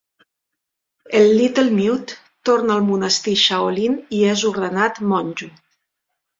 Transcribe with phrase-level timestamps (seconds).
[1.19, 2.17] El Little Mute
[2.51, 5.55] torna al monestir schaolin i és ordenat monjo.